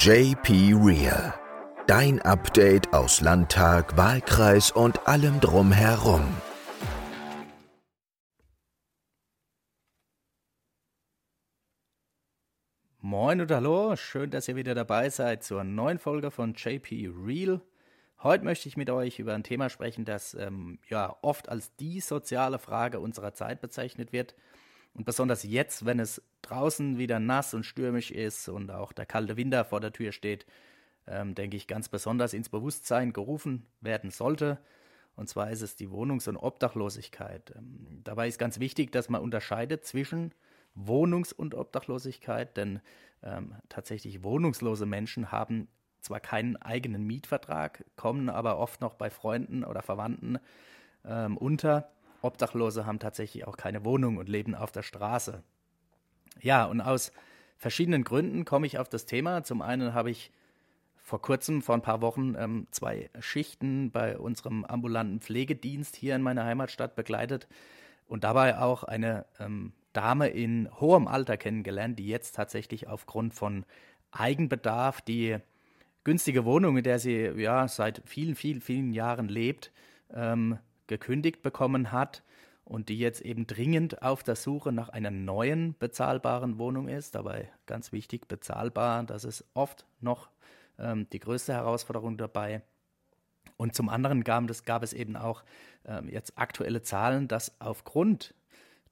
[0.00, 1.34] JP Real.
[1.88, 6.22] Dein Update aus Landtag, Wahlkreis und allem drumherum.
[13.00, 17.60] Moin und hallo, schön, dass ihr wieder dabei seid zur neuen Folge von JP Real.
[18.22, 21.98] Heute möchte ich mit euch über ein Thema sprechen, das ähm, ja oft als die
[21.98, 24.36] soziale Frage unserer Zeit bezeichnet wird.
[24.98, 29.36] Und besonders jetzt, wenn es draußen wieder nass und stürmisch ist und auch der kalte
[29.36, 30.44] Winter vor der Tür steht,
[31.06, 34.58] ähm, denke ich, ganz besonders ins Bewusstsein gerufen werden sollte.
[35.14, 37.52] Und zwar ist es die Wohnungs- und Obdachlosigkeit.
[37.56, 40.34] Ähm, dabei ist ganz wichtig, dass man unterscheidet zwischen
[40.74, 42.80] Wohnungs- und Obdachlosigkeit, denn
[43.22, 45.68] ähm, tatsächlich wohnungslose Menschen haben
[46.00, 50.40] zwar keinen eigenen Mietvertrag, kommen aber oft noch bei Freunden oder Verwandten
[51.04, 51.88] ähm, unter.
[52.22, 55.42] Obdachlose haben tatsächlich auch keine Wohnung und leben auf der Straße.
[56.40, 57.12] Ja, und aus
[57.56, 59.44] verschiedenen Gründen komme ich auf das Thema.
[59.44, 60.30] Zum einen habe ich
[60.96, 66.22] vor kurzem, vor ein paar Wochen, ähm, zwei Schichten bei unserem ambulanten Pflegedienst hier in
[66.22, 67.48] meiner Heimatstadt begleitet
[68.06, 73.64] und dabei auch eine ähm, Dame in hohem Alter kennengelernt, die jetzt tatsächlich aufgrund von
[74.10, 75.38] Eigenbedarf die
[76.04, 79.72] günstige Wohnung, in der sie ja seit vielen, vielen, vielen Jahren lebt,
[80.12, 82.22] ähm, gekündigt bekommen hat
[82.64, 87.14] und die jetzt eben dringend auf der Suche nach einer neuen bezahlbaren Wohnung ist.
[87.14, 90.30] Dabei ganz wichtig, bezahlbar, das ist oft noch
[90.78, 92.62] ähm, die größte Herausforderung dabei.
[93.56, 95.44] Und zum anderen gab es, gab es eben auch
[95.86, 98.34] ähm, jetzt aktuelle Zahlen, dass aufgrund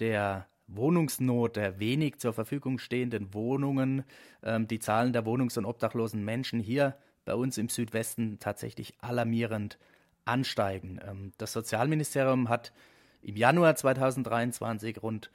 [0.00, 4.04] der Wohnungsnot, der wenig zur Verfügung stehenden Wohnungen,
[4.42, 9.78] ähm, die Zahlen der wohnungs- und obdachlosen Menschen hier bei uns im Südwesten tatsächlich alarmierend
[10.30, 10.98] ansteigen.
[11.06, 12.72] Ähm, das Sozialministerium hat
[13.22, 15.30] im Januar 2023 rund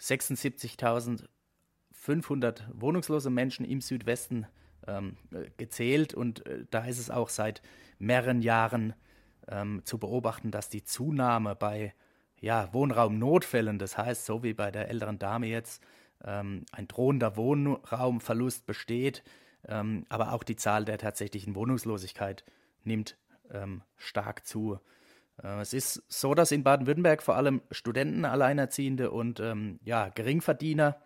[0.00, 4.46] 76.500 wohnungslose Menschen im Südwesten
[4.86, 5.16] ähm,
[5.56, 7.62] gezählt und äh, da ist es auch seit
[7.98, 8.94] mehreren Jahren
[9.48, 11.94] ähm, zu beobachten, dass die Zunahme bei
[12.40, 15.82] ja, Wohnraumnotfällen, das heißt, so wie bei der älteren Dame jetzt,
[16.18, 19.22] ein drohender Wohnraumverlust besteht,
[19.62, 22.42] aber auch die Zahl der tatsächlichen Wohnungslosigkeit
[22.84, 23.18] nimmt
[23.52, 24.78] ähm, stark zu.
[25.42, 31.00] Äh, es ist so, dass in Baden-Württemberg vor allem Studenten, Alleinerziehende und ähm, ja, Geringverdiener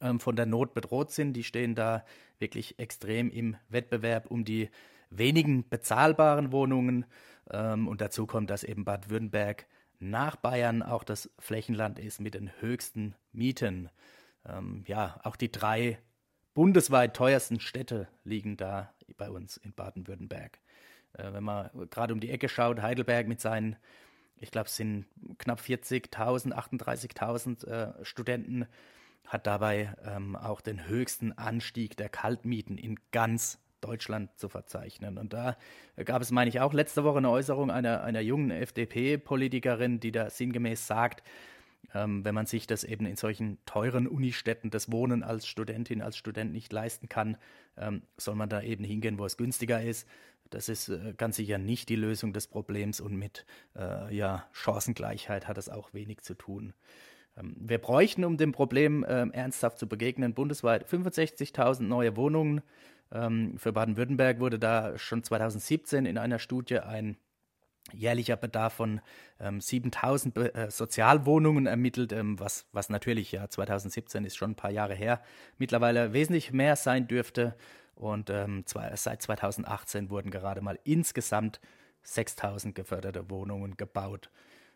[0.00, 1.34] ähm, von der Not bedroht sind.
[1.34, 2.04] Die stehen da
[2.38, 4.70] wirklich extrem im Wettbewerb um die
[5.10, 7.04] wenigen bezahlbaren Wohnungen.
[7.50, 9.66] Ähm, und dazu kommt, dass eben Baden-Württemberg
[9.98, 13.90] nach Bayern auch das Flächenland ist mit den höchsten Mieten.
[14.46, 15.98] Ähm, ja, auch die drei
[16.54, 20.58] bundesweit teuersten Städte liegen da bei uns in Baden-Württemberg.
[21.14, 23.76] Äh, wenn man gerade um die Ecke schaut, Heidelberg mit seinen,
[24.36, 25.06] ich glaube, es sind
[25.38, 28.66] knapp 40.000, 38.000 äh, Studenten,
[29.26, 35.18] hat dabei ähm, auch den höchsten Anstieg der Kaltmieten in ganz Deutschland zu verzeichnen.
[35.18, 35.56] Und da
[36.04, 40.30] gab es, meine ich, auch letzte Woche eine Äußerung einer, einer jungen FDP-Politikerin, die da
[40.30, 41.22] sinngemäß sagt,
[41.94, 46.16] ähm, wenn man sich das eben in solchen teuren Unistädten das Wohnen als Studentin, als
[46.16, 47.36] Student nicht leisten kann,
[47.76, 50.06] ähm, soll man da eben hingehen, wo es günstiger ist.
[50.50, 53.46] Das ist äh, ganz sicher nicht die Lösung des Problems und mit
[53.76, 56.74] äh, ja, Chancengleichheit hat es auch wenig zu tun.
[57.36, 62.62] Ähm, wir bräuchten, um dem Problem äh, ernsthaft zu begegnen, bundesweit 65.000 neue Wohnungen.
[63.12, 67.16] Ähm, für Baden-Württemberg wurde da schon 2017 in einer Studie ein
[67.92, 69.00] jährlicher Bedarf von
[69.40, 74.70] ähm, 7000 äh, Sozialwohnungen ermittelt, ähm, was, was natürlich ja 2017 ist schon ein paar
[74.70, 75.22] Jahre her,
[75.58, 77.54] mittlerweile wesentlich mehr sein dürfte.
[78.00, 81.60] Und ähm, zwei, seit 2018 wurden gerade mal insgesamt
[82.02, 84.30] 6000 geförderte Wohnungen gebaut.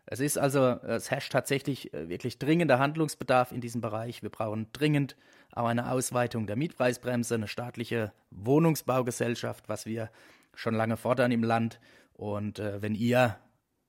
[0.04, 4.22] Es ist also, es herrscht tatsächlich äh, wirklich dringender Handlungsbedarf in diesem Bereich.
[4.22, 5.16] Wir brauchen dringend
[5.52, 10.10] auch eine Ausweitung der Mietpreisbremse, eine staatliche Wohnungsbaugesellschaft, was wir
[10.52, 11.80] schon lange fordern im Land.
[12.12, 13.38] Und äh, wenn ihr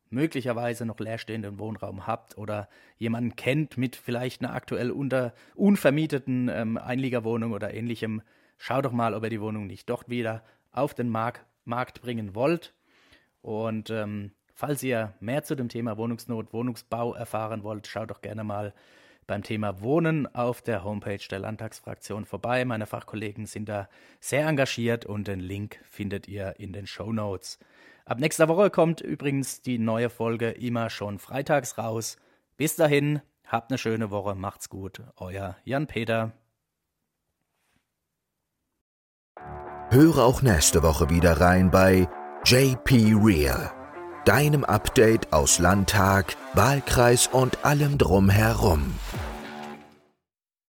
[0.10, 6.78] möglicherweise noch leerstehenden Wohnraum habt oder jemanden kennt mit vielleicht einer aktuell unter, unvermieteten ähm,
[6.78, 8.22] Einliegerwohnung oder ähnlichem,
[8.58, 12.36] schaut doch mal, ob ihr die Wohnung nicht doch wieder auf den Markt, Markt bringen
[12.36, 12.74] wollt.
[13.42, 18.44] Und ähm, falls ihr mehr zu dem Thema Wohnungsnot, Wohnungsbau erfahren wollt, schaut doch gerne
[18.44, 18.74] mal
[19.28, 22.64] beim Thema Wohnen auf der Homepage der Landtagsfraktion vorbei.
[22.66, 27.60] Meine Fachkollegen sind da sehr engagiert und den Link findet ihr in den Show Notes.
[28.06, 32.18] Ab nächster Woche kommt übrigens die neue Folge immer schon freitags raus.
[32.56, 35.02] Bis dahin, habt eine schöne Woche, macht's gut.
[35.18, 36.32] Euer Jan-Peter.
[39.96, 42.10] Höre auch nächste Woche wieder rein bei
[42.44, 43.72] JP Real,
[44.26, 48.96] deinem Update aus Landtag, Wahlkreis und allem drumherum.